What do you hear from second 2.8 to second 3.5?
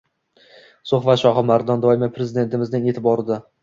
e’tiborida